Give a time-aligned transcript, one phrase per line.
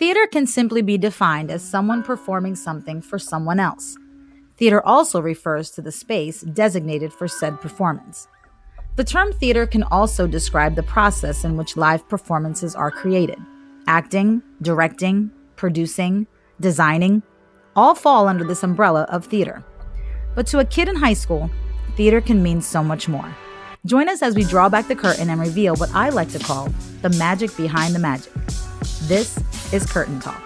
[0.00, 3.98] Theater can simply be defined as someone performing something for someone else.
[4.56, 8.26] Theater also refers to the space designated for said performance.
[8.96, 13.36] The term theater can also describe the process in which live performances are created.
[13.88, 16.26] Acting, directing, producing,
[16.60, 17.22] designing
[17.76, 19.62] all fall under this umbrella of theater.
[20.34, 21.50] But to a kid in high school,
[21.98, 23.36] theater can mean so much more.
[23.84, 26.70] Join us as we draw back the curtain and reveal what I like to call
[27.02, 28.32] the magic behind the magic.
[29.02, 29.38] This
[29.72, 30.42] is Curtain Talk.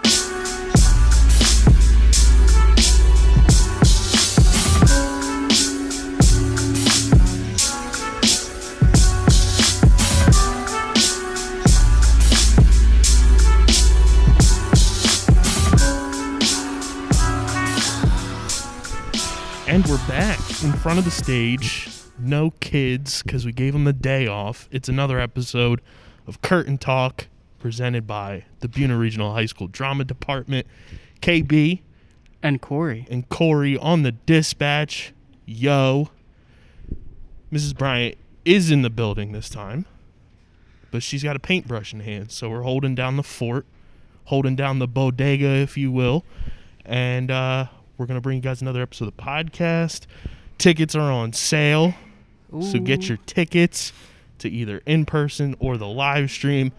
[19.67, 21.89] And we're back in front of the stage.
[22.19, 24.69] No kids because we gave them the day off.
[24.71, 25.81] It's another episode
[26.27, 27.27] of Curtain Talk
[27.59, 30.67] presented by the Buena Regional High School Drama Department.
[31.21, 31.81] KB
[32.43, 33.07] And Corey.
[33.09, 35.13] and Corey on the dispatch.
[35.45, 36.09] Yo.
[37.51, 37.77] Mrs.
[37.77, 39.85] Bryant is in the building this time,
[40.91, 42.31] but she's got a paintbrush in hand.
[42.31, 43.65] So we're holding down the fort,
[44.25, 46.25] holding down the bodega, if you will.
[46.85, 50.05] And uh, we're going to bring you guys another episode of the podcast.
[50.57, 51.93] Tickets are on sale.
[52.61, 53.91] So get your tickets
[54.39, 56.71] to either in person or the live stream.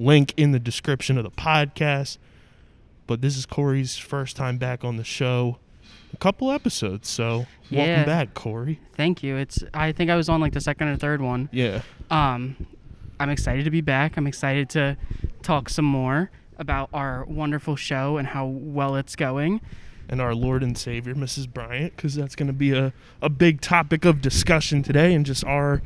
[0.00, 2.18] Link in the description of the podcast.
[3.06, 5.58] But this is Corey's first time back on the show.
[6.12, 7.86] A couple episodes, so Yeah.
[7.86, 8.80] welcome back, Corey.
[8.94, 9.36] Thank you.
[9.36, 11.48] It's I think I was on like the second or third one.
[11.52, 11.82] Yeah.
[12.10, 12.56] Um
[13.18, 14.16] I'm excited to be back.
[14.16, 14.96] I'm excited to
[15.42, 19.60] talk some more about our wonderful show and how well it's going.
[20.08, 21.52] And our Lord and Savior, Mrs.
[21.52, 25.44] Bryant, because that's going to be a, a big topic of discussion today and just
[25.44, 25.82] our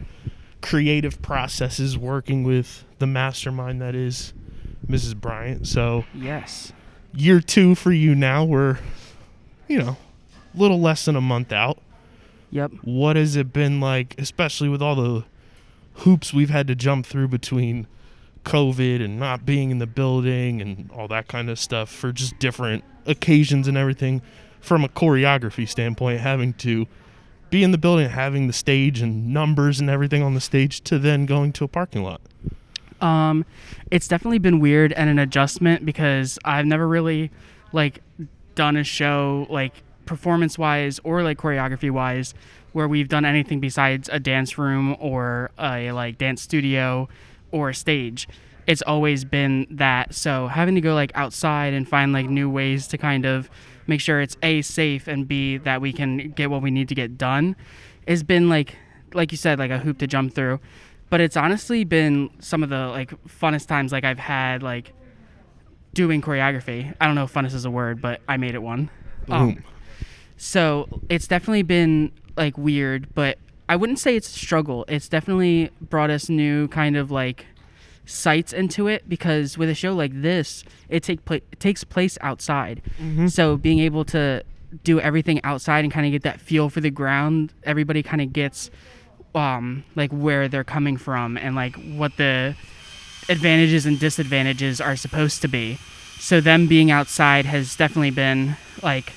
[0.64, 4.32] creative processes working with the mastermind that is
[4.88, 5.14] Mrs.
[5.14, 5.66] Bryant.
[5.68, 6.72] So, Yes.
[7.14, 8.44] year two for you now.
[8.44, 8.78] We're,
[9.68, 9.96] you know,
[10.54, 11.78] a little less than a month out.
[12.50, 12.70] Yep.
[12.82, 15.24] What has it been like, especially with all the
[15.98, 17.86] hoops we've had to jump through between
[18.47, 22.38] COVID and not being in the building and all that kind of stuff for just
[22.38, 24.22] different occasions and everything
[24.60, 26.86] from a choreography standpoint, having to
[27.54, 30.98] be in the building, having the stage and numbers and everything on the stage to
[30.98, 32.20] then going to a parking lot.
[33.00, 33.44] Um,
[33.92, 37.31] it's definitely been weird and an adjustment because I've never really
[37.72, 38.03] like
[38.56, 42.34] done a show like performance wise or like choreography wise
[42.72, 47.09] where we've done anything besides a dance room or a like dance studio
[47.53, 48.26] or a stage.
[48.66, 50.12] It's always been that.
[50.12, 53.48] So having to go like outside and find like new ways to kind of
[53.87, 56.95] make sure it's a safe and b that we can get what we need to
[56.95, 57.56] get done
[58.06, 58.77] has been like
[59.12, 60.59] like you said like a hoop to jump through
[61.15, 64.93] but it's honestly been some of the like funnest times like I've had like
[65.93, 66.93] doing choreography.
[67.00, 68.91] I don't know if funnest is a word, but I made it one.
[69.31, 69.65] Um, Boom.
[70.37, 74.84] so it's definitely been like weird, but I wouldn't say it's a struggle.
[74.89, 77.47] It's definitely brought us new kind of like
[78.06, 82.19] sights into it because with a show like this, it take pla- it takes place
[82.20, 82.82] outside.
[83.28, 84.42] So being able to
[84.82, 88.32] do everything outside and kind of get that feel for the ground, everybody kind of
[88.32, 88.70] gets
[89.34, 92.54] um like where they're coming from and like what the
[93.28, 95.78] advantages and disadvantages are supposed to be.
[96.19, 99.12] So them being outside has definitely been like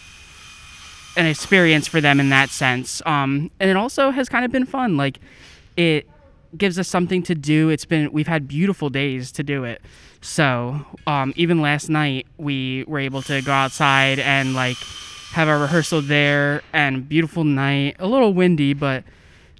[1.15, 3.01] an experience for them in that sense.
[3.05, 4.97] Um, and it also has kind of been fun.
[4.97, 5.19] Like
[5.75, 6.07] it
[6.55, 7.69] gives us something to do.
[7.69, 9.81] It's been we've had beautiful days to do it.
[10.21, 14.77] So um, even last night we were able to go outside and like
[15.31, 17.95] have a rehearsal there and beautiful night.
[17.99, 19.03] A little windy, but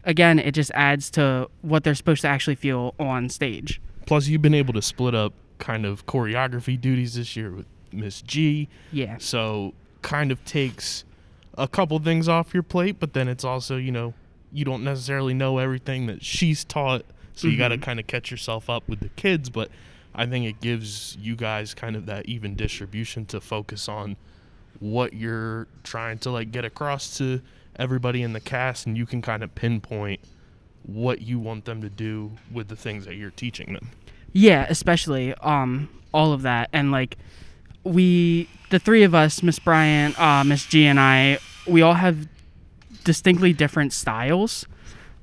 [0.03, 3.81] again, it just adds to what they're supposed to actually feel on stage.
[4.05, 8.21] Plus, you've been able to split up kind of choreography duties this year with Miss
[8.21, 8.69] G.
[8.91, 9.17] Yeah.
[9.19, 11.03] So kind of takes
[11.57, 14.13] a couple things off your plate, but then it's also, you know,
[14.51, 17.03] you don't necessarily know everything that she's taught.
[17.33, 19.69] So you got to kind of catch yourself up with the kids, but
[20.15, 24.17] I think it gives you guys kind of that even distribution to focus on
[24.79, 27.41] what you're trying to like get across to
[27.75, 30.19] everybody in the cast and you can kind of pinpoint
[30.83, 33.89] what you want them to do with the things that you're teaching them.
[34.33, 37.17] Yeah, especially um all of that and like
[37.83, 42.27] we the three of us, Miss Bryant, uh, Miss G, and I, we all have
[43.07, 44.67] distinctly different styles,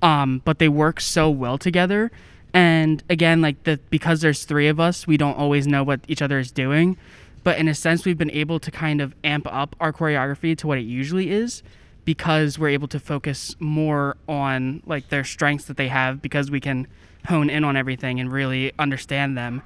[0.00, 2.10] um, but they work so well together.
[2.54, 6.22] And again, like the because there's three of us, we don't always know what each
[6.22, 6.96] other is doing.
[7.42, 10.66] But in a sense, we've been able to kind of amp up our choreography to
[10.66, 11.62] what it usually is
[12.06, 16.60] because we're able to focus more on like their strengths that they have because we
[16.60, 16.86] can
[17.26, 19.60] hone in on everything and really understand them.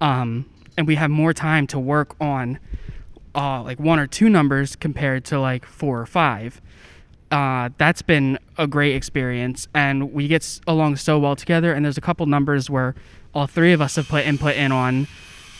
[0.00, 2.60] Um, and we have more time to work on
[3.34, 6.60] uh, like one or two numbers compared to like four or five.
[7.34, 11.72] Uh, that's been a great experience, and we get along so well together.
[11.72, 12.94] And there's a couple numbers where
[13.34, 15.08] all three of us have put input in on,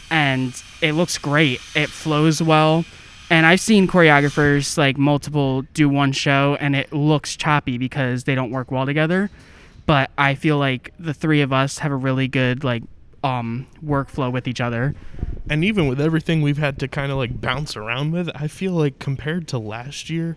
[0.09, 1.61] and it looks great.
[1.75, 2.85] It flows well.
[3.29, 8.37] And I've seen choreographers like multiple do one show and it looks choppy because they
[8.37, 9.29] don't work well together.
[9.85, 12.85] But I feel like the three of us have a really good like
[13.25, 14.95] um workflow with each other.
[15.51, 18.73] And even with everything we've had to kind of like bounce around with, I feel
[18.75, 20.37] like compared to last year,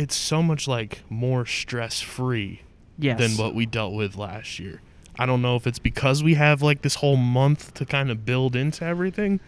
[0.00, 2.62] it's so much like more stress free
[2.98, 3.18] Yes.
[3.18, 4.80] than what we dealt with last year.
[5.18, 8.24] I don't know if it's because we have like this whole month to kind of
[8.24, 9.40] build into everything,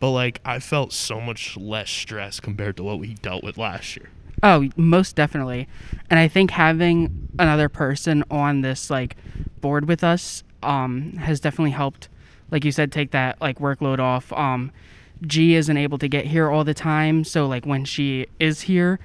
[0.00, 3.96] but like I felt so much less stress compared to what we dealt with last
[3.96, 4.10] year.
[4.42, 5.68] Oh, most definitely.
[6.10, 9.16] And I think having another person on this like
[9.60, 12.08] board with us um has definitely helped
[12.50, 14.32] like you said take that like workload off.
[14.32, 14.70] Um
[15.26, 18.98] G isn't able to get here all the time, so like when she is here,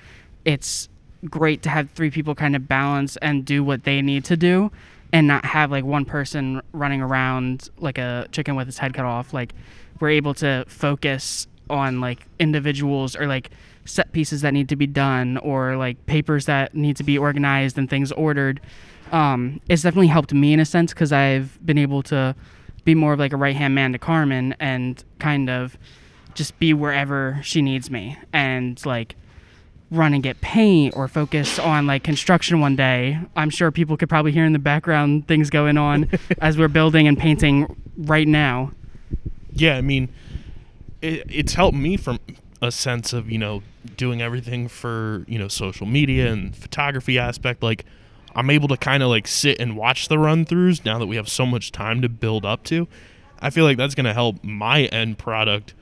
[0.45, 0.89] it's
[1.25, 4.71] great to have three people kind of balance and do what they need to do
[5.11, 9.05] and not have like one person running around like a chicken with its head cut
[9.05, 9.33] off.
[9.33, 9.53] Like
[9.99, 13.49] we're able to focus on like individuals or like
[13.85, 17.77] set pieces that need to be done or like papers that need to be organized
[17.77, 18.61] and things ordered.
[19.11, 22.35] Um, it's definitely helped me in a sense because I've been able to
[22.85, 25.77] be more of like a right hand man to Carmen and kind of
[26.35, 29.15] just be wherever she needs me and like
[29.91, 33.19] run and get paint or focus on like construction one day.
[33.35, 36.09] I'm sure people could probably hear in the background things going on
[36.41, 38.71] as we're building and painting right now.
[39.51, 40.09] Yeah, I mean,
[41.01, 42.19] it, it's helped me from
[42.61, 43.63] a sense of you know
[43.95, 47.63] doing everything for you know social media and photography aspect.
[47.63, 47.85] Like,
[48.35, 51.15] I'm able to kind of like sit and watch the run throughs now that we
[51.15, 52.87] have so much time to build up to.
[53.41, 55.73] I feel like that's going to help my end product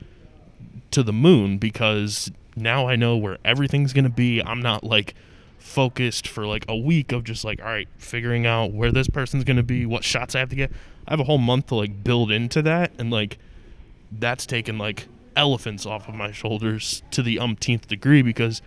[0.92, 4.40] to the moon because now I know where everything's going to be.
[4.42, 5.14] I'm not like
[5.58, 9.44] focused for like a week of just like all right figuring out where this person's
[9.44, 10.70] going to be what shots i have to get.
[11.06, 13.38] I have a whole month to like build into that and like
[14.12, 18.62] that's taken like elephants off of my shoulders to the umpteenth degree because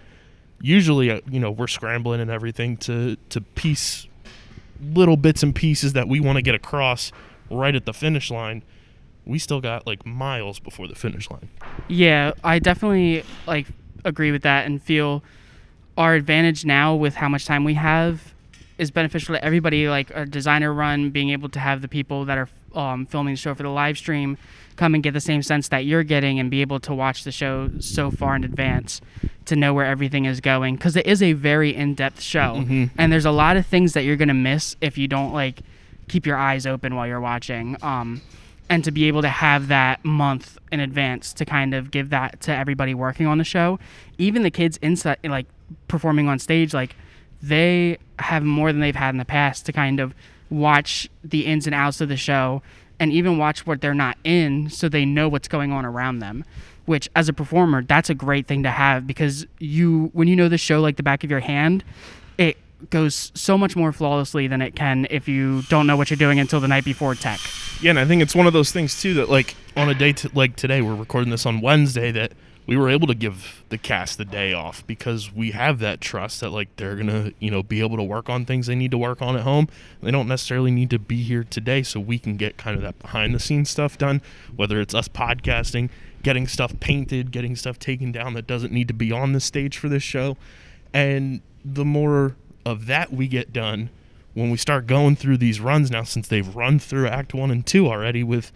[0.61, 4.07] usually uh, you know we're scrambling and everything to to piece
[4.81, 7.11] little bits and pieces that we want to get across
[7.49, 8.63] right at the finish line.
[9.25, 11.49] We still got like miles before the finish line.
[11.87, 13.67] Yeah, I definitely like
[14.05, 15.23] agree with that and feel
[15.97, 18.33] our advantage now with how much time we have
[18.77, 19.87] is beneficial to everybody.
[19.89, 23.37] Like a designer run, being able to have the people that are um, filming the
[23.37, 24.37] show for the live stream
[24.77, 27.31] come and get the same sense that you're getting and be able to watch the
[27.31, 29.01] show so far in advance
[29.45, 32.89] to know where everything is going because it is a very in-depth show Mhm.
[32.97, 35.59] and there's a lot of things that you're gonna miss if you don't like
[36.07, 38.21] keep your eyes open while you're watching um,
[38.71, 42.39] and to be able to have that month in advance to kind of give that
[42.39, 43.77] to everybody working on the show.
[44.17, 45.45] Even the kids inside like
[45.89, 46.95] performing on stage like
[47.43, 50.15] they have more than they've had in the past to kind of
[50.49, 52.61] watch the ins and outs of the show
[52.97, 56.43] and even watch what they're not in so they know what's going on around them
[56.85, 60.49] which as a performer that's a great thing to have because you when you know
[60.49, 61.83] the show like the back of your hand
[62.37, 62.57] it
[62.89, 66.39] goes so much more flawlessly than it can if you don't know what you're doing
[66.39, 67.39] until the night before tech
[67.81, 70.13] Yeah, and I think it's one of those things too that like on a day
[70.13, 72.33] t- like today, we're recording this on Wednesday that
[72.67, 76.41] we were able to give the cast the day off because we have that trust
[76.41, 78.97] that like they're gonna you know be able to work on things they need to
[78.97, 79.67] work on at home.
[80.01, 82.99] They don't necessarily need to be here today, so we can get kind of that
[82.99, 84.21] behind the scenes stuff done.
[84.55, 85.89] Whether it's us podcasting,
[86.23, 89.77] getting stuff painted, getting stuff taken down that doesn't need to be on the stage
[89.77, 90.37] for this show,
[90.93, 93.89] and the more of that we get done
[94.33, 97.65] when we start going through these runs now since they've run through act 1 and
[97.65, 98.51] 2 already with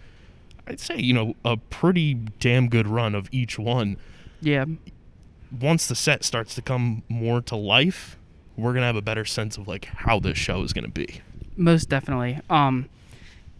[0.68, 3.96] I'd say, you know, a pretty damn good run of each one.
[4.40, 4.64] yeah
[5.60, 8.18] Once the set starts to come more to life,
[8.56, 10.90] we're going to have a better sense of like how this show is going to
[10.90, 11.20] be.
[11.56, 12.40] Most definitely.
[12.50, 12.88] Um,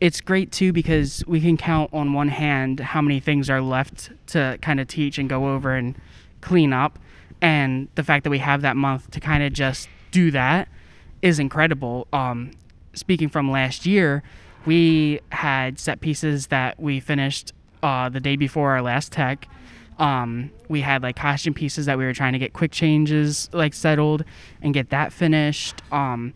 [0.00, 4.10] it's great too because we can count on one hand how many things are left
[4.28, 5.96] to kind of teach and go over and
[6.40, 6.98] clean up,
[7.40, 10.68] and the fact that we have that month to kind of just do that
[11.20, 12.08] is incredible.
[12.10, 12.52] Um,
[12.94, 14.22] speaking from last year,
[14.64, 19.46] we had set pieces that we finished uh, the day before our last tech.
[19.98, 23.74] Um, we had like costume pieces that we were trying to get quick changes like
[23.74, 24.24] settled
[24.62, 25.82] and get that finished.
[25.92, 26.32] Um,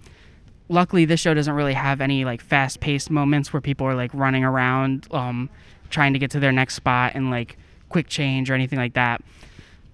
[0.68, 4.10] luckily this show doesn't really have any like fast paced moments where people are like
[4.12, 5.48] running around um,
[5.88, 7.56] trying to get to their next spot and like
[7.88, 9.20] quick change or anything like that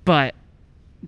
[0.04, 0.34] but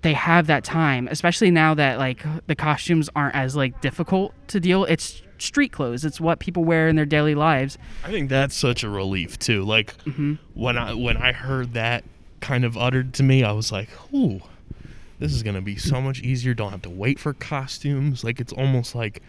[0.03, 4.61] they have that time, especially now that like the costumes aren't as like difficult to
[4.61, 4.85] deal.
[4.85, 6.05] It's street clothes.
[6.05, 7.79] It's what people wear in their daily lives.
[8.05, 9.65] I think that's such a relief too.
[9.65, 10.35] Like mm-hmm.
[10.55, 12.05] when I when I heard that
[12.41, 14.41] kind of uttered to me, I was like, "Ooh,
[15.19, 16.55] this is gonna be so much easier.
[16.55, 18.25] Don't have to wait for costumes.
[18.25, 19.23] Like it's almost like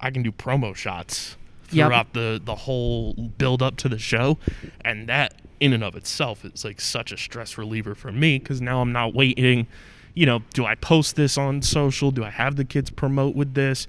[0.00, 1.36] I can do promo shots
[1.72, 1.86] Yep.
[1.86, 4.38] throughout the the whole build up to the show,
[4.84, 8.60] and that in and of itself is like such a stress reliever for me because
[8.60, 9.66] now I'm not waiting.
[10.14, 12.10] You know, do I post this on social?
[12.10, 13.86] Do I have the kids promote with this?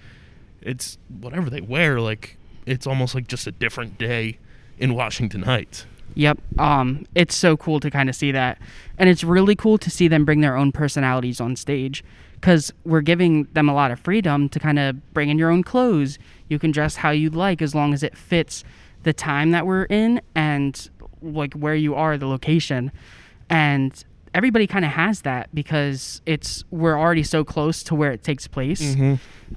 [0.62, 2.00] It's whatever they wear.
[2.00, 4.38] Like it's almost like just a different day
[4.78, 5.86] in Washington Heights.
[6.16, 6.40] Yep.
[6.60, 8.60] Um, it's so cool to kind of see that,
[8.98, 12.04] and it's really cool to see them bring their own personalities on stage,
[12.36, 15.64] because we're giving them a lot of freedom to kind of bring in your own
[15.64, 16.20] clothes.
[16.50, 18.64] You can dress how you like as long as it fits
[19.04, 20.90] the time that we're in and
[21.22, 22.92] like where you are, the location,
[23.50, 24.04] and
[24.34, 28.48] everybody kind of has that because it's we're already so close to where it takes
[28.48, 28.96] place,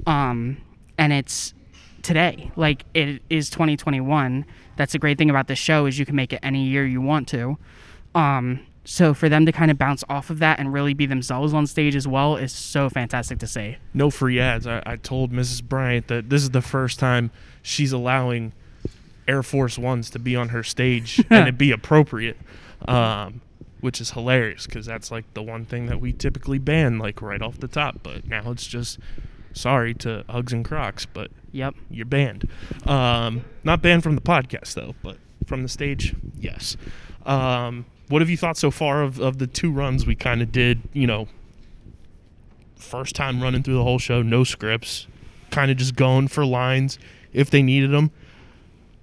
[0.07, 0.59] um,
[0.99, 1.55] and it's
[2.03, 2.51] today.
[2.57, 4.45] Like it is 2021.
[4.77, 7.01] That's the great thing about the show is you can make it any year you
[7.01, 7.57] want to.
[8.15, 11.53] Um, so for them to kind of bounce off of that and really be themselves
[11.53, 13.77] on stage as well is so fantastic to see.
[13.95, 14.67] no free ads.
[14.67, 15.63] I, I told Mrs.
[15.65, 18.53] Bryant that this is the first time she's allowing
[19.27, 22.37] Air Force Ones to be on her stage and it be appropriate,
[22.87, 23.41] um,
[23.87, 27.41] which is hilarious because that's like the one thing that we typically ban like right
[27.41, 28.01] off the top.
[28.03, 28.99] But now it's just
[29.53, 31.77] sorry to Uggs and Crocs, but Yep.
[31.89, 32.49] you're banned.
[32.85, 36.77] Um, not banned from the podcast though, but from the stage, yes.
[37.25, 40.51] Um, what have you thought so far of, of the two runs we kind of
[40.51, 40.81] did?
[40.93, 41.29] You know,
[42.75, 45.07] first time running through the whole show, no scripts,
[45.53, 46.99] kind of just going for lines
[47.33, 48.11] if they needed them.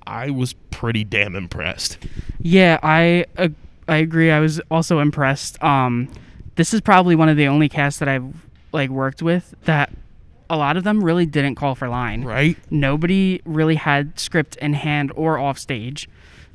[0.06, 1.98] I was pretty damn impressed.
[2.42, 3.48] Yeah, I uh,
[3.88, 4.32] I agree.
[4.32, 5.62] I was also impressed.
[5.64, 6.10] Um,
[6.56, 9.92] this is probably one of the only casts that I've like worked with that
[10.50, 12.24] a lot of them really didn't call for line.
[12.24, 12.58] Right?
[12.70, 16.10] nobody really had script in hand or off stage.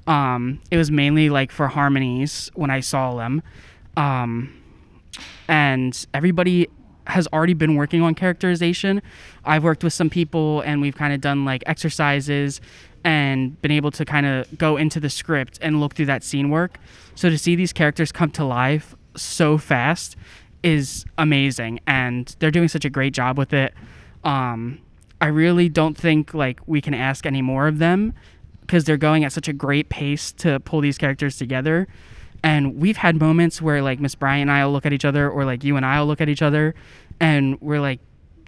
[0.06, 3.42] Um, it was mainly like for harmonies when I saw them.
[3.96, 4.54] Um,
[5.48, 6.68] and everybody
[7.08, 9.02] has already been working on characterization.
[9.44, 12.60] I've worked with some people and we've kind of done like exercises
[13.04, 16.50] and been able to kind of go into the script and look through that scene
[16.50, 16.78] work.
[17.14, 20.16] So to see these characters come to life so fast
[20.62, 23.72] is amazing and they're doing such a great job with it.
[24.24, 24.80] Um,
[25.20, 28.14] I really don't think like we can ask any more of them
[28.60, 31.88] because they're going at such a great pace to pull these characters together.
[32.44, 35.28] And we've had moments where like Miss Bryant and I will look at each other,
[35.28, 36.74] or like you and I will look at each other,
[37.18, 37.98] and we're like,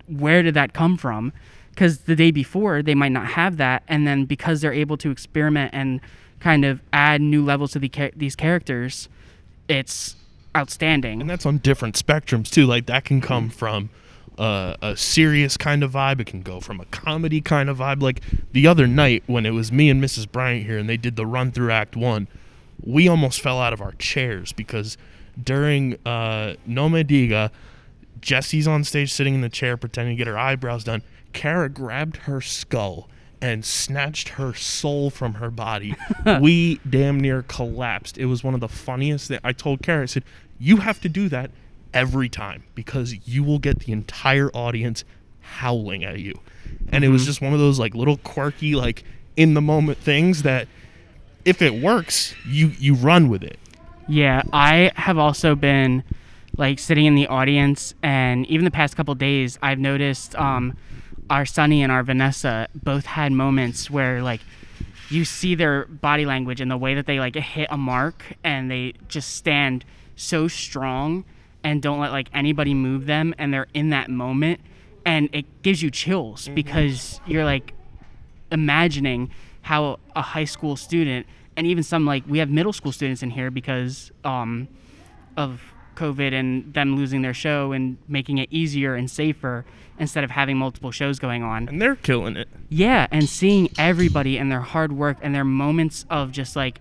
[0.06, 1.32] where did that come from?
[1.70, 5.10] Because the day before they might not have that, and then because they're able to
[5.10, 6.00] experiment and
[6.40, 9.08] kind of add new levels to the these characters,
[9.68, 10.16] it's
[10.56, 11.20] outstanding.
[11.20, 12.66] And that's on different spectrums too.
[12.66, 13.90] Like that can come from
[14.38, 16.20] uh, a serious kind of vibe.
[16.20, 18.02] It can go from a comedy kind of vibe.
[18.02, 18.22] Like
[18.52, 20.30] the other night when it was me and Mrs.
[20.30, 22.26] Bryant here and they did the run through Act One,
[22.82, 24.96] we almost fell out of our chairs because
[25.42, 27.50] during uh, No Me Diga,
[28.20, 31.02] Jesse's on stage sitting in the chair pretending to get her eyebrows done.
[31.32, 33.08] Kara grabbed her skull
[33.40, 35.94] and snatched her soul from her body.
[36.40, 38.18] we damn near collapsed.
[38.18, 39.40] It was one of the funniest things.
[39.42, 40.24] I told Kara, I said,
[40.58, 41.50] You have to do that
[41.92, 45.04] every time because you will get the entire audience
[45.40, 46.38] howling at you.
[46.92, 49.04] And it was just one of those like little quirky, like
[49.36, 50.68] in the moment things that
[51.44, 53.58] if it works, you you run with it.
[54.08, 56.04] Yeah, I have also been
[56.56, 60.76] like sitting in the audience, and even the past couple days, I've noticed um,
[61.30, 64.40] our Sonny and our Vanessa both had moments where like
[65.08, 68.70] you see their body language and the way that they like hit a mark, and
[68.70, 69.84] they just stand
[70.16, 71.24] so strong
[71.64, 74.60] and don't let like anybody move them, and they're in that moment,
[75.06, 77.72] and it gives you chills because you're like
[78.52, 79.30] imagining
[79.62, 83.30] how a high school student and even some like we have middle school students in
[83.30, 84.66] here because um,
[85.36, 85.60] of
[86.00, 89.64] COVID and them losing their show and making it easier and safer
[89.98, 91.68] instead of having multiple shows going on.
[91.68, 92.48] And they're killing it.
[92.68, 96.80] Yeah, and seeing everybody and their hard work and their moments of just like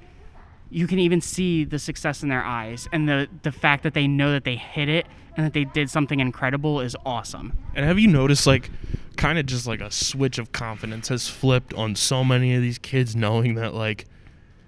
[0.71, 4.07] you can even see the success in their eyes and the the fact that they
[4.07, 7.53] know that they hit it and that they did something incredible is awesome.
[7.73, 8.69] And have you noticed, like,
[9.15, 12.77] kind of just like a switch of confidence has flipped on so many of these
[12.77, 14.05] kids knowing that, like,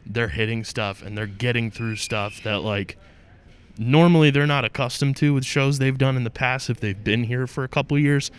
[0.05, 2.97] they're hitting stuff and they're getting through stuff that, like,
[3.77, 7.23] normally they're not accustomed to with shows they've done in the past if they've been
[7.23, 8.31] here for a couple years.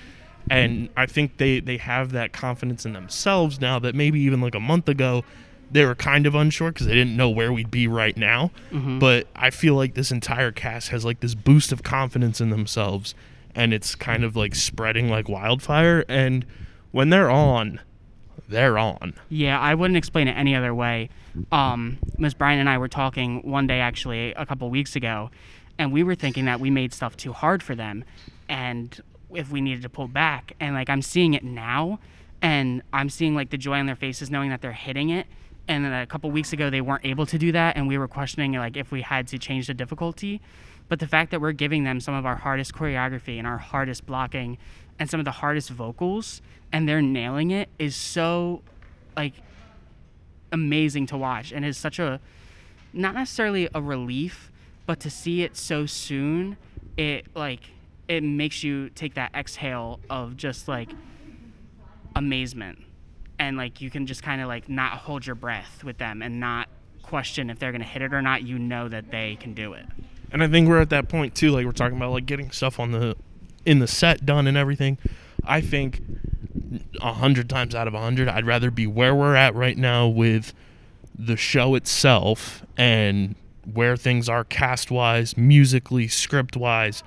[0.51, 4.57] And I think they, they have that confidence in themselves now that maybe even like
[4.57, 5.25] a month ago
[5.73, 8.51] they were kind of unsure because they didn't know where we'd be right now.
[8.71, 8.99] Mm-hmm.
[8.99, 13.15] But I feel like this entire cast has like this boost of confidence in themselves,
[13.55, 16.05] and it's kind of like spreading like wildfire.
[16.09, 16.45] And
[16.91, 17.81] when they're on,
[18.49, 19.15] they're on.
[19.29, 21.11] Yeah, I wouldn't explain it any other way.
[21.51, 22.35] Um, Ms.
[22.35, 25.31] Bryan and I were talking one day, actually, a couple weeks ago,
[25.79, 28.05] and we were thinking that we made stuff too hard for them,
[28.49, 29.01] and
[29.35, 30.53] if we needed to pull back.
[30.61, 31.99] And like I'm seeing it now,
[32.43, 35.27] and I'm seeing like the joy on their faces, knowing that they're hitting it.
[35.69, 38.09] And then a couple weeks ago, they weren't able to do that, and we were
[38.09, 40.41] questioning like if we had to change the difficulty.
[40.89, 44.05] But the fact that we're giving them some of our hardest choreography and our hardest
[44.05, 44.59] blocking
[44.99, 48.63] and some of the hardest vocals and they're nailing it is so
[49.17, 49.35] like
[50.51, 51.53] amazing to watch.
[51.53, 52.21] And is such a
[52.93, 54.51] not necessarily a relief
[54.87, 56.57] but to see it so soon
[56.97, 57.71] it like
[58.09, 60.91] it makes you take that exhale of just like
[62.15, 62.79] amazement.
[63.39, 66.39] And like you can just kind of like not hold your breath with them and
[66.39, 66.69] not
[67.03, 68.43] question if they're going to hit it or not.
[68.43, 69.85] You know that they can do it.
[70.31, 71.51] And I think we're at that point too.
[71.51, 73.17] Like we're talking about like getting stuff on the
[73.65, 74.99] in the set done and everything.
[75.45, 76.03] I think
[77.01, 80.07] a hundred times out of a hundred, I'd rather be where we're at right now
[80.07, 80.53] with
[81.19, 83.35] the show itself and
[83.73, 87.03] where things are cast wise, musically, script wise.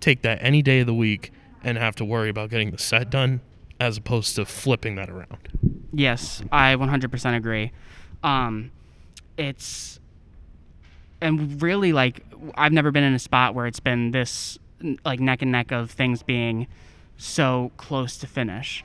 [0.00, 1.32] Take that any day of the week
[1.62, 3.40] and have to worry about getting the set done
[3.78, 5.38] as opposed to flipping that around.
[5.92, 7.72] Yes, I 100% agree.
[8.22, 8.70] Um,
[9.36, 9.98] it's
[11.20, 14.58] and really like I've never been in a spot where it's been this
[15.04, 16.66] like neck and neck of things being
[17.16, 18.84] so close to finish.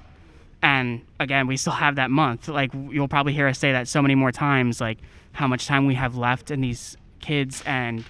[0.61, 2.47] And again, we still have that month.
[2.47, 4.81] Like you'll probably hear us say that so many more times.
[4.81, 4.97] Like
[5.33, 8.03] how much time we have left, and these kids and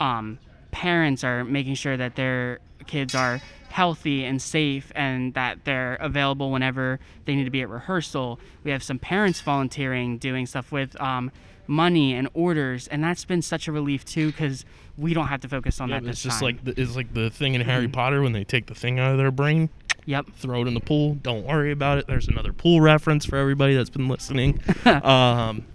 [0.00, 0.38] um,
[0.70, 3.40] parents are making sure that their kids are
[3.80, 8.40] healthy and safe and that they're available whenever they need to be at rehearsal.
[8.64, 11.30] We have some parents volunteering, doing stuff with um,
[11.66, 14.64] money and orders, and that's been such a relief too because
[14.96, 16.46] we don't have to focus on Yeah, that it's just time.
[16.46, 17.92] like the, it's like the thing in Harry Mhm.
[17.92, 19.68] Potter when they take the thing out of their brain.
[20.06, 20.24] yep.
[20.38, 21.16] throw it in the pool.
[21.16, 22.06] Don't worry about it.
[22.06, 24.58] There's another pool reference for everybody that's been listening.
[24.86, 25.66] um,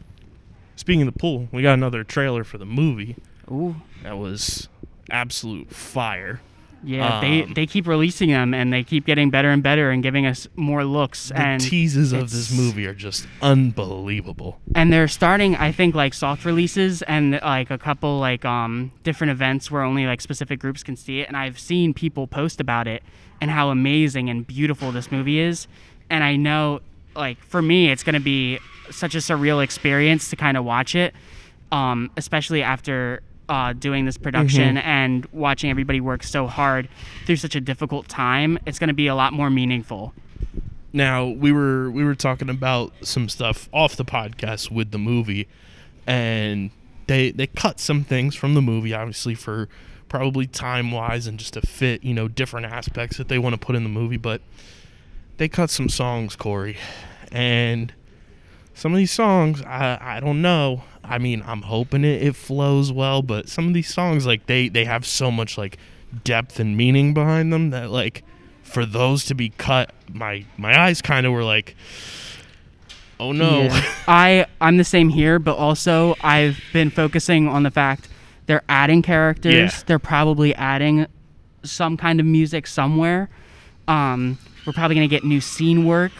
[0.76, 3.16] speaking of the pool, we got another trailer for the movie
[3.52, 3.76] Ooh.
[4.02, 4.70] that was
[5.12, 6.42] absolute fire.
[6.84, 10.02] Yeah, they, Um, they keep releasing them and they keep getting better and better and
[10.02, 14.60] giving us more looks The and teases of this movie are just unbelievable.
[14.76, 19.32] and they're starting I think like soft releases and like a couple like um different
[19.32, 22.88] events where only like specific groups can see it and I've seen people post about
[22.88, 23.04] it
[23.40, 25.68] and how amazing and beautiful this movie is
[26.10, 26.82] and I know
[27.16, 30.96] like for me it's going to be such a surreal experience to kind of watch
[30.96, 31.14] it
[31.72, 36.88] um especially after uh, doing this production and watching everybody work so hard
[37.26, 40.14] through such a difficult time, it's going to be a lot more meaningful.
[40.94, 45.48] Now we were we were talking about some stuff off the podcast with the movie,
[46.06, 46.72] and
[47.08, 49.70] they they cut some things from the movie, obviously for
[50.10, 53.58] probably time wise and just to fit you know different aspects that they want to
[53.58, 54.42] put in the movie, but
[55.38, 56.78] they cut some songs, Corey,
[57.32, 57.94] and
[58.74, 60.84] some of these songs I I don't know.
[61.04, 64.70] I mean I'm hoping it, it flows well, but some of these songs like they
[64.70, 65.78] they have so much like
[66.24, 68.24] depth and meaning behind them that like
[68.64, 71.76] for those to be cut my my eyes kind of were like
[73.20, 73.94] oh no Yeah.
[74.08, 78.08] I I'm the same here, but also I've been focusing on the fact
[78.48, 79.54] they're adding characters.
[79.54, 79.84] Yeah.
[79.86, 81.08] They're probably adding
[81.64, 83.30] some kind of music somewhere.
[83.88, 86.12] Um, we're probably gonna get new scene work.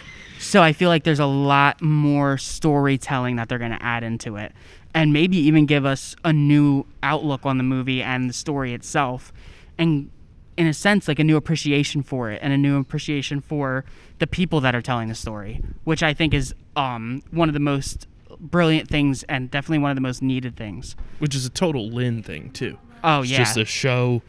[0.42, 4.52] So I feel like there's a lot more storytelling that they're gonna add into it,
[4.94, 9.32] and maybe even give us a new outlook on the movie and the story itself,
[9.78, 10.10] and
[10.58, 13.86] in a sense like a new appreciation for it and a new appreciation for
[14.20, 17.60] the people that are telling the story, which I think is um, one of the
[17.60, 18.08] most
[18.40, 20.96] brilliant things and definitely one of the most needed things.
[21.20, 24.22] which is a total Lin thing too Oh it's yeah, just a show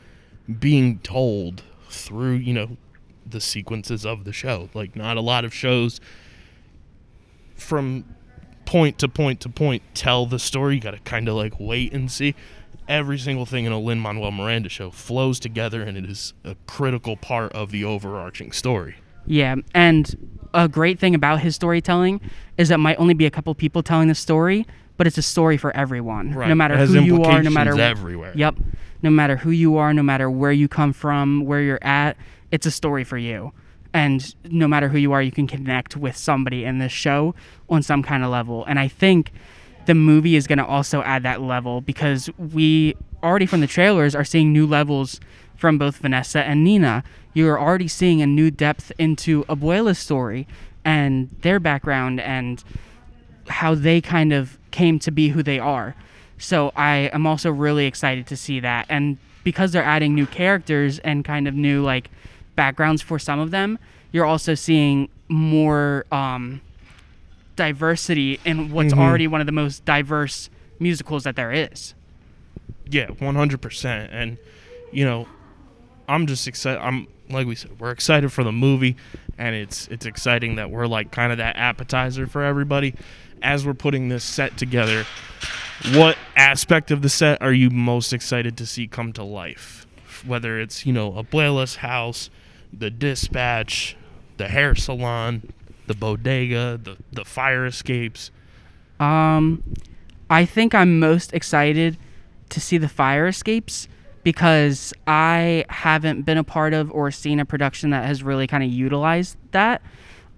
[0.60, 2.76] being told through you know
[3.26, 4.68] the sequences of the show.
[4.74, 6.00] Like not a lot of shows
[7.56, 8.04] from
[8.64, 10.76] point to point to point tell the story.
[10.76, 12.34] You gotta kind of like wait and see.
[12.88, 16.56] Every single thing in a Lin Manuel Miranda show flows together and it is a
[16.66, 18.96] critical part of the overarching story.
[19.24, 22.20] Yeah, and a great thing about his storytelling
[22.58, 25.56] is that might only be a couple people telling the story, but it's a story
[25.56, 26.48] for everyone, Right.
[26.48, 28.32] no matter who you are, no matter everywhere.
[28.34, 28.56] Yep.
[29.00, 32.16] No matter who you are, no matter where you come from, where you're at,
[32.52, 33.52] it's a story for you.
[33.94, 37.34] And no matter who you are, you can connect with somebody in this show
[37.68, 38.64] on some kind of level.
[38.64, 39.32] And I think
[39.86, 44.14] the movie is going to also add that level because we already from the trailers
[44.14, 45.20] are seeing new levels
[45.56, 47.04] from both Vanessa and Nina.
[47.34, 50.46] You're already seeing a new depth into Abuela's story
[50.84, 52.62] and their background and
[53.48, 55.94] how they kind of came to be who they are.
[56.38, 58.86] So I am also really excited to see that.
[58.88, 62.10] And because they're adding new characters and kind of new like
[62.56, 63.78] backgrounds for some of them,
[64.12, 66.60] you're also seeing more um,
[67.56, 68.98] diversity in what's Mhm.
[68.98, 71.94] already one of the most diverse musicals that there is.
[72.88, 74.10] Yeah, one hundred percent.
[74.12, 74.38] And
[74.92, 75.26] you know,
[76.08, 76.80] I'm just excited.
[76.80, 78.96] I'm like we said, we're excited for the movie,
[79.38, 82.94] and it's it's exciting that we're like kind of that appetizer for everybody
[83.42, 85.04] as we're putting this set together.
[85.94, 89.86] What aspect of the set are you most excited to see come to life?
[90.26, 92.28] Whether it's you know Abuela's house,
[92.72, 93.96] the dispatch,
[94.36, 95.52] the hair salon,
[95.86, 98.30] the bodega, the the fire escapes.
[99.00, 99.62] Um,
[100.30, 101.98] I think I'm most excited
[102.50, 103.88] to see the fire escapes
[104.22, 108.62] because I haven't been a part of or seen a production that has really kind
[108.62, 109.82] of utilized that.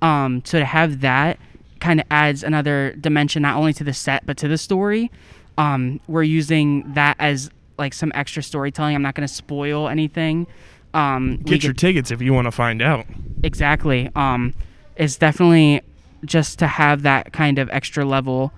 [0.00, 1.38] Um, so to have that
[1.80, 5.10] kind of adds another dimension not only to the set but to the story.
[5.58, 8.94] Um, we're using that as like some extra storytelling.
[8.94, 10.46] I'm not going to spoil anything.
[10.94, 13.06] Um, Get your tickets if you want to find out.
[13.42, 14.10] exactly.
[14.14, 14.54] Um
[14.96, 15.82] it's definitely
[16.24, 18.52] just to have that kind of extra level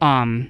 [0.00, 0.48] um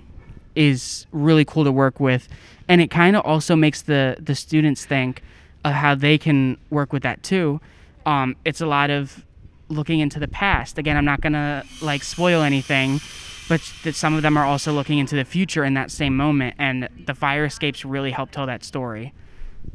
[0.55, 2.29] is really cool to work with.
[2.68, 5.22] And it kind of also makes the the students think
[5.64, 7.61] of how they can work with that too.
[8.07, 9.24] Um it's a lot of
[9.68, 10.79] looking into the past.
[10.79, 13.00] Again i'm not gonna like spoil anything
[13.48, 16.55] but that some of them are also looking into the future in that same moment
[16.59, 19.12] and the fire escapes really help tell that story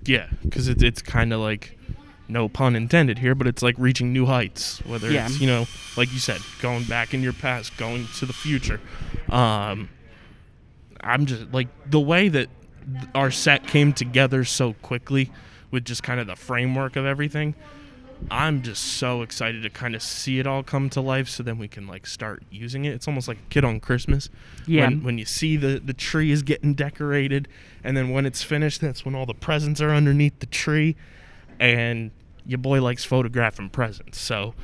[0.06, 1.78] Yeah, because it's it's kind of like,
[2.28, 4.80] no pun intended here, but it's like reaching new heights.
[4.86, 5.26] Whether Yeah.
[5.26, 5.68] it's you know,
[5.98, 8.80] like you said, going back in your past, going to the future.
[9.30, 9.90] Um,
[11.02, 12.50] I'm just like the way that
[13.16, 15.32] our set came together so quickly
[15.72, 17.56] with just kind of the framework of everything.
[18.32, 21.58] I'm just so excited to kind of see it all come to life, so then
[21.58, 22.94] we can like start using it.
[22.94, 24.30] It's almost like a kid on Christmas.
[24.66, 24.86] Yeah.
[24.86, 27.48] When, when you see the the tree is getting decorated,
[27.84, 30.96] and then when it's finished, that's when all the presents are underneath the tree,
[31.60, 32.12] and
[32.46, 34.20] your boy likes photographing presents.
[34.20, 34.56] So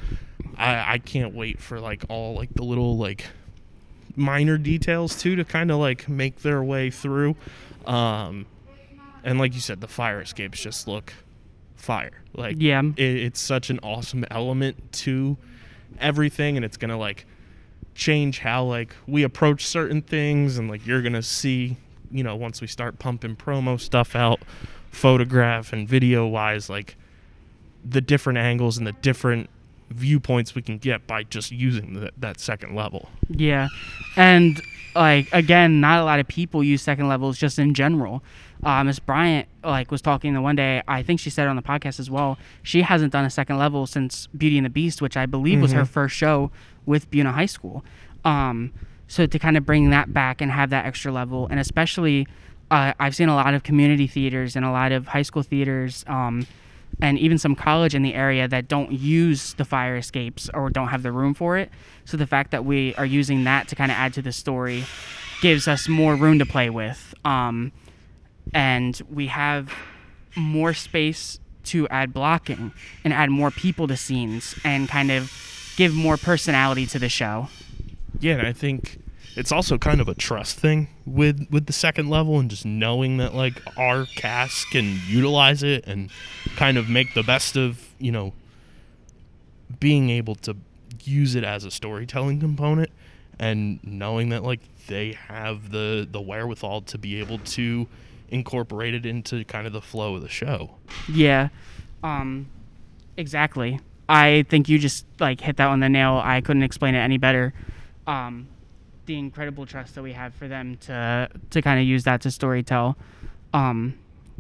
[0.58, 3.26] I I can't wait for like all like the little like
[4.16, 7.36] minor details too to kind of like make their way through.
[7.86, 8.46] Um,
[9.24, 11.14] and like you said, the fire escapes just look
[11.82, 12.22] fire.
[12.34, 12.82] Like Yeah.
[12.98, 15.38] it, it's such an awesome element to
[16.00, 17.26] everything, and it's gonna like
[17.96, 21.78] change how like we approach certain things, and like you're gonna see,
[22.12, 24.40] you know, once we start pumping promo stuff out,
[24.92, 26.96] photograph and video wise, like
[27.84, 29.50] the different angles and the different
[29.90, 33.10] viewpoints we can get by just using the, that second level.
[33.30, 33.68] Yeah.
[34.16, 34.62] And
[34.96, 38.24] like again, not a lot of people use second levels just in general.
[38.64, 40.82] Uh, Miss Bryant like was talking the one day.
[40.88, 42.38] I think she said it on the podcast as well.
[42.64, 45.72] She hasn't done a second level since Beauty and the Beast, which I believe was
[45.72, 45.88] her Mhm.
[45.88, 46.52] first show
[46.86, 47.84] with Buena High School.
[48.24, 48.72] Um,
[49.08, 52.28] so to kind of bring that back and have that extra level, and especially,
[52.70, 56.06] uh, I've seen a lot of community theaters and a lot of high school theaters.
[56.08, 56.46] Um,
[57.02, 60.90] and even some college in the area that don't use the fire escapes or don't
[60.90, 61.72] have the room for it.
[62.06, 64.84] So the fact that we are using that to kind of add to the story
[65.42, 67.14] gives us more room to play with.
[67.26, 67.72] Um,
[68.54, 69.74] and we have
[70.36, 72.72] more space to add blocking
[73.04, 75.32] and add more people to scenes and kind of
[75.78, 77.48] give more personality to the show.
[78.20, 79.00] Yeah, and I think
[79.36, 83.18] it's also kind of a trust thing with with the second level and just knowing
[83.18, 86.10] that like our cast can utilize it and
[86.56, 88.34] kind of make the best of, you know,
[89.80, 90.56] being able to
[91.04, 92.92] use it as a storytelling component
[93.40, 97.88] and knowing that like they have the the wherewithal to be able to
[98.32, 100.72] incorporate it into kind of the flow of the show.
[101.12, 101.50] Yeah.
[102.04, 102.48] Um
[103.18, 103.80] exactly.
[104.10, 106.20] I think you just like hit that on the nail.
[106.24, 107.54] I couldn't explain it any better.
[108.08, 108.48] Um
[109.06, 112.30] the incredible trust that we have for them to to kind of use that to
[112.30, 112.96] storytell.
[113.54, 113.98] Um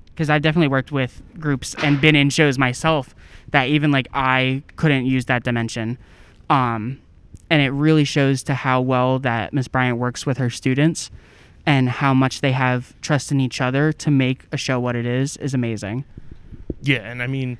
[0.07, 3.15] because I've definitely worked with groups and been in shows myself
[3.51, 5.97] that even like I couldn't use that dimension.
[6.49, 7.01] Um
[7.49, 11.11] and it really shows to how well that Miss Bryant works with her students
[11.65, 15.05] and how much they have trust in each other to make a show what it
[15.05, 16.03] is is amazing.
[16.81, 17.57] Yeah, and I mean,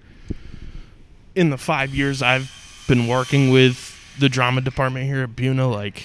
[1.36, 2.52] in the five years I've
[2.88, 6.04] been working with the drama department here at Buena, like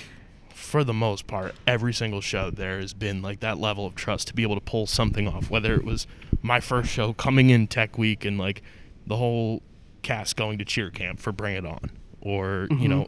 [0.54, 4.28] for the most part, every single show there has been like that level of trust
[4.28, 5.50] to be able to pull something off.
[5.50, 6.06] Whether it was
[6.42, 8.62] my first show coming in Tech Week and like
[9.06, 9.62] the whole
[10.02, 12.88] cast going to cheer camp for Bring It On, or you Mhm.
[12.88, 13.06] know,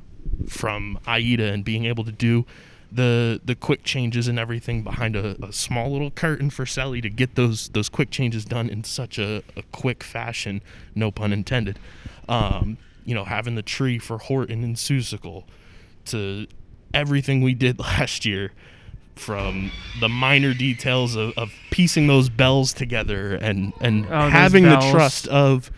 [0.48, 2.44] from Aida and being able to do
[2.90, 7.10] the the quick changes and everything behind a, a small little curtain for Sally to
[7.10, 10.62] get those those quick changes done in such a, a quick fashion,
[10.94, 11.78] no pun intended.
[12.28, 15.44] Um, you know, having the tree for Horton and Seussical
[16.06, 16.46] to
[16.94, 18.52] everything we did last year
[19.16, 19.70] from
[20.00, 25.26] the minor details of, of piecing those bells together and and Oh, having the trust
[25.28, 25.70] of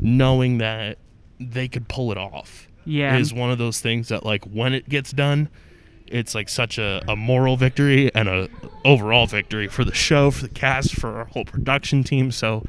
[0.00, 0.98] knowing that
[1.38, 3.16] they could pull it off Yeah.
[3.18, 5.48] is one of those things that like when it gets done
[6.08, 8.48] it's like such a, a moral victory and a
[8.84, 12.64] overall victory for the show for the cast for our whole production team so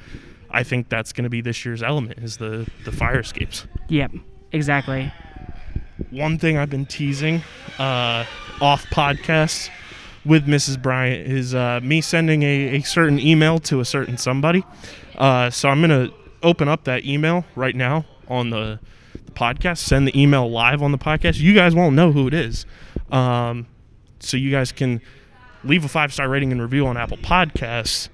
[0.50, 4.12] i think that's going to be this year's element is the the fire escapes Yep.
[4.52, 5.12] Exactly.
[6.12, 7.42] one thing I've been teasing
[7.80, 8.26] uh,
[8.62, 9.70] off podcasts
[10.26, 10.82] with Mrs.
[10.82, 14.64] Bryant is uh, me sending a, a certain email to a certain somebody.
[15.18, 18.80] Uh, so I'm going to open up that email right now on the,
[19.26, 21.40] the podcast, send the email live on the podcast.
[21.40, 22.66] You guys won't know who it is.
[23.12, 23.68] Um,
[24.20, 25.02] so you guys can
[25.64, 28.10] leave a five star rating and review on Apple Podcasts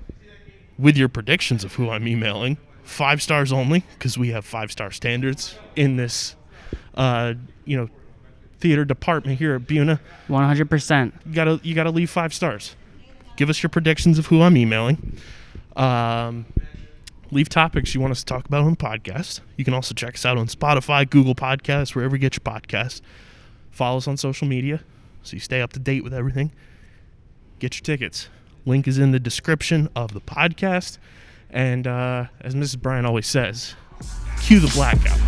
[0.77, 2.57] with your predictions of who I'm emailing.
[2.83, 6.35] Five stars only, because we have five star standards in this
[6.95, 7.33] uh,
[7.65, 7.89] you know,
[8.59, 9.99] theater department here at Buena.
[10.27, 11.13] One hundred percent.
[11.25, 12.75] You gotta you gotta leave five stars.
[13.35, 15.17] Give us your predictions of who I'm emailing.
[15.75, 16.45] Um,
[17.31, 19.39] leave topics you want us to talk about on the podcast.
[19.57, 23.01] You can also check us out on Spotify, Google Podcasts, wherever you get your podcasts.
[23.73, 24.81] Follow us on social media
[25.23, 26.51] so you stay up to date with everything.
[27.57, 28.29] Get your tickets.
[28.65, 30.99] Link is in the description of the podcast.
[31.49, 32.79] And uh, as Mrs.
[32.79, 33.73] Bryan always says,
[34.41, 35.19] cue the blackout.